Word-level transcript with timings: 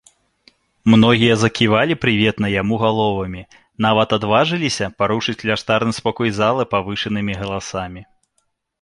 Многія 0.93 1.35
заківалі 1.41 1.97
прыветна 2.05 2.47
яму 2.61 2.75
галовамі, 2.85 3.43
нават 3.89 4.17
адважыліся 4.19 4.91
парушыць 5.05 5.39
кляштарны 5.45 5.91
спакой 6.03 6.37
залы 6.43 6.63
павышанымі 6.77 7.33
галасамі. 7.45 8.01